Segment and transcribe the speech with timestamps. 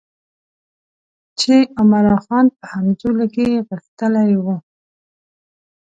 [1.39, 4.55] چې عمرا خان په همزولو کې غښتلی وو.